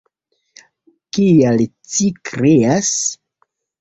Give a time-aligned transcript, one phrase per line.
[1.17, 1.63] Kial
[1.97, 2.91] ci krias?